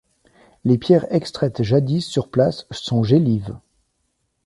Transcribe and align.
Les 0.65 0.79
pierres 0.79 1.05
extraites 1.13 1.61
jadis 1.61 2.01
sur 2.03 2.31
place 2.31 2.65
sont 2.71 3.03
gélives. 3.03 3.55